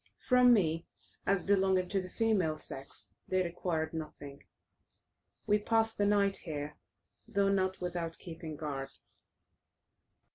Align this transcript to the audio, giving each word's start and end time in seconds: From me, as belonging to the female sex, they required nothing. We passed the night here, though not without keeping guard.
From 0.27 0.51
me, 0.51 0.87
as 1.27 1.45
belonging 1.45 1.87
to 1.89 2.01
the 2.01 2.09
female 2.09 2.57
sex, 2.57 3.13
they 3.27 3.43
required 3.43 3.93
nothing. 3.93 4.41
We 5.47 5.59
passed 5.59 5.99
the 5.99 6.07
night 6.07 6.37
here, 6.37 6.75
though 7.27 7.49
not 7.49 7.79
without 7.81 8.17
keeping 8.17 8.55
guard. 8.55 8.89